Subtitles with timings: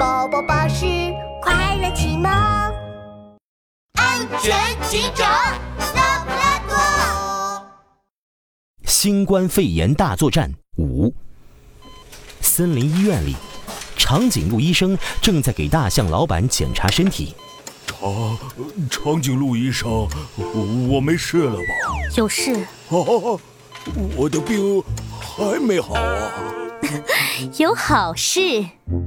[0.00, 0.86] 宝宝巴士
[1.42, 2.24] 快乐启蒙，
[3.96, 4.56] 安全
[4.88, 5.28] 警长
[5.94, 7.66] 拉布拉多。
[8.86, 11.14] 新冠肺炎大作战五。
[12.40, 13.36] 森林医院里，
[13.94, 17.34] 长颈鹿医生正在给大象老板检查身体。
[17.86, 18.38] 长
[18.88, 20.08] 长颈鹿医生，
[20.88, 21.62] 我没事了吧？
[22.16, 22.54] 有事。
[22.54, 22.96] 啊，
[24.16, 24.82] 我的病
[25.20, 26.32] 还没好啊。
[27.58, 28.40] 有好事，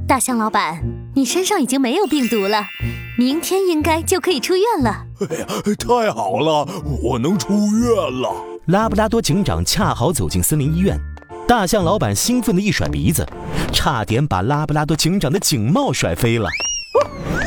[0.08, 0.82] 大象老板，
[1.16, 2.66] 你身上已经没有病毒了，
[3.18, 5.06] 明天应该就可以出院了。
[5.30, 5.46] 哎呀，
[5.78, 6.68] 太好了，
[7.02, 8.34] 我能出院了！
[8.68, 11.00] 拉布拉多警长恰好走进森林医院，
[11.48, 13.28] 大象老板兴奋地一甩鼻子，
[13.72, 16.48] 差点把拉布拉多警长的警帽甩飞了。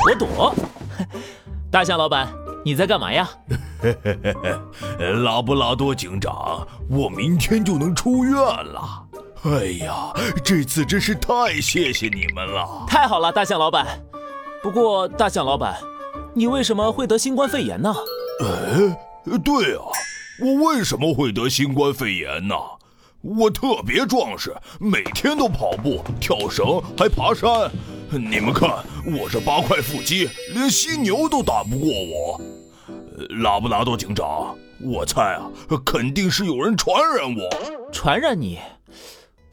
[0.04, 0.54] 我躲。
[1.70, 2.28] 大象老板，
[2.64, 3.28] 你在干嘛呀？
[5.24, 9.05] 拉布拉多警长，我明天就能出院了。
[9.46, 10.12] 哎呀，
[10.44, 12.84] 这次真是太谢谢你们了！
[12.88, 13.86] 太好了，大象老板。
[14.60, 15.76] 不过，大象老板，
[16.34, 17.94] 你为什么会得新冠肺炎呢？
[18.40, 19.82] 哎，对啊，
[20.40, 22.56] 我为什么会得新冠肺炎呢？
[23.20, 27.70] 我特别壮实，每天都跑步、跳绳，还爬山。
[28.10, 28.68] 你们看，
[29.16, 32.40] 我这八块腹肌，连犀牛都打不过我。
[33.44, 35.48] 拉布拉多警长，我猜啊，
[35.84, 37.92] 肯定是有人传染我。
[37.92, 38.58] 传染你？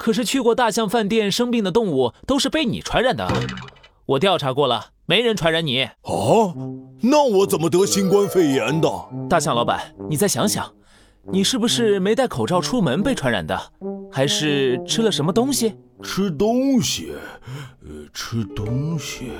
[0.03, 3.25] 可是去过大象饭店生病的动物都是被你传染的，
[4.05, 5.87] 我调查过了，没人传染你。
[6.01, 6.53] 哦，
[7.03, 8.89] 那我怎么得新冠肺炎的？
[9.29, 10.69] 大象老板，你再想想，
[11.31, 13.57] 你是不是没戴口罩出门被传染的，
[14.11, 15.73] 还是吃了什么东西？
[16.01, 17.13] 吃东西，
[17.85, 19.31] 呃，吃东西。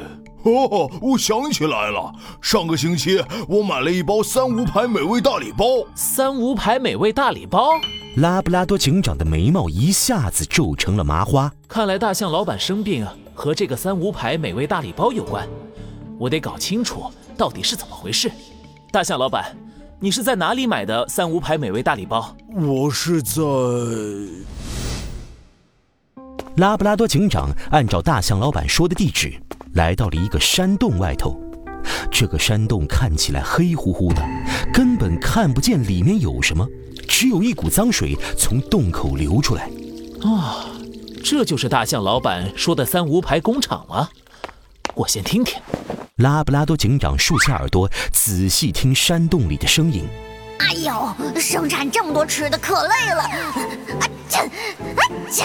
[0.43, 2.09] 哦，我想起来了，
[2.41, 5.65] 上个星期我买了一包三无牌美味大礼包。
[5.93, 7.71] 三无牌美味大礼包。
[8.15, 11.51] 拉布拉多警长的眉毛一下子皱成了麻花。
[11.67, 15.47] 看来大象老板生病和这个三无牌美味大礼包有关，
[16.19, 18.31] 我得搞清楚到底是怎么回事。
[18.91, 19.57] 大象老板，
[19.99, 22.35] 你是在哪里买的三无牌美味大礼包？
[22.55, 23.41] 我是在……
[26.57, 29.33] 拉布拉多警长按照大象老板说的地址，
[29.73, 31.35] 来到了一个山洞外头。
[32.11, 34.21] 这个山洞看起来黑乎乎的，
[34.71, 36.67] 根本看不见里面有什么。
[37.15, 39.69] 只有一股脏水从洞口流出来，
[40.23, 40.65] 啊，
[41.23, 44.09] 这就是大象老板说的三无牌工厂吗？
[44.95, 45.61] 我先听听。
[46.15, 50.07] 拉布拉多警长竖起耳朵，仔细听山洞里的声音。
[50.57, 53.21] 哎呦，生产这么多吃的可累了。
[53.21, 54.49] 啊这，啊
[55.31, 55.43] 这，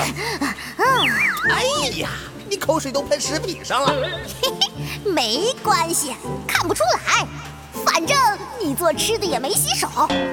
[0.79, 1.07] 嗯，
[1.51, 2.09] 哎呀，
[2.49, 3.95] 你口水都喷食品上了。
[4.41, 6.15] 嘿嘿，没关系，
[6.47, 7.27] 看不出来。
[7.85, 8.17] 反正
[8.59, 9.87] 你做吃的也没洗手。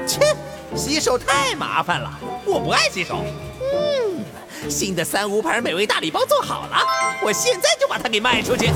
[0.08, 0.34] 切。
[0.76, 3.24] 洗手太麻烦了，我不爱洗手。
[3.62, 6.78] 嗯，新的三无牌美味大礼包做好了，
[7.24, 8.70] 我现在就把它给卖出去。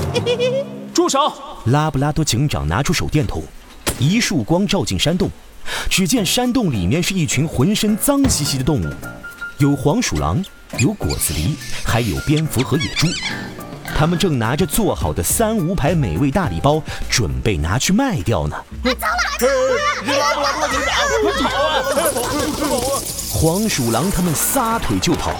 [0.94, 1.32] 住手！
[1.66, 3.42] 拉布拉多警长拿出手电筒，
[3.98, 5.30] 一束光照进山洞，
[5.90, 8.90] 只见山洞里面是一群浑身脏兮兮的动物，
[9.58, 10.42] 有黄鼠狼，
[10.78, 13.06] 有果子狸，还有蝙蝠和野猪。
[14.00, 18.56] 他们正拿着做好的三无牌美味大礼包，准备拿去卖掉呢。
[18.82, 20.18] 走了！
[20.18, 20.94] 拉布拉多警长，
[21.42, 21.84] 跑啊！
[22.58, 23.02] 跑啊！
[23.30, 25.34] 黄鼠狼他们撒腿就跑。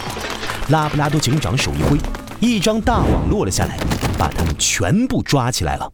[0.68, 1.96] 拉布拉多警长手一挥，
[2.38, 3.78] 一张大网落了下来，
[4.18, 5.90] 把他们全部抓起来了。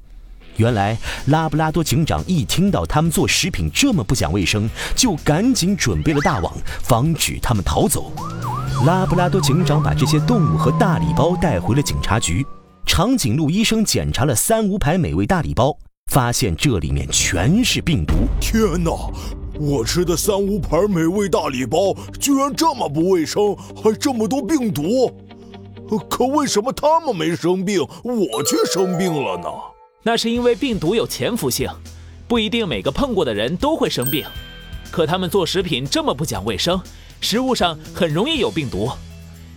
[0.56, 8.10] 原来拉布拉多警长一听到他们做食品这么不讲卫生，就赶紧准备了大网，防止他们逃走。
[8.84, 12.46] 拉布拉多警长把这些动物和大礼包带回了警察局。
[12.84, 15.76] 长颈鹿医生检查了三无牌美味大礼包，
[16.12, 18.14] 发现这里面全是病毒。
[18.40, 18.90] 天哪！
[19.58, 25.10] 我吃的三无牌美味大礼包居然这么不卫生，还这么多病毒。
[26.08, 29.48] 可为什么他们没生病，我却生病了呢？
[30.02, 31.68] 那是因为病毒有潜伏性，
[32.28, 34.24] 不一定每个碰过的人都会生病。
[34.90, 36.80] 可他们做食品这么不讲卫生，
[37.20, 38.90] 食物上很容易有病毒。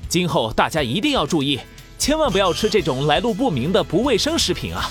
[0.07, 1.59] 今后大家一定要注意。
[1.99, 4.89] 千万不要吃这种来路不明的不卫生食品啊！